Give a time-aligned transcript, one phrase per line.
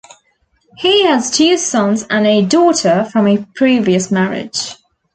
[0.77, 4.73] He has two sons and a daughter from a previous marriage.